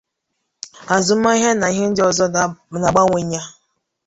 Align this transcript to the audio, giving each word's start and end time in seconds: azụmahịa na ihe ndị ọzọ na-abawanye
azụmahịa 0.95 1.51
na 1.59 1.67
ihe 1.73 1.83
ndị 1.89 2.01
ọzọ 2.09 2.25
na-abawanye 2.81 3.41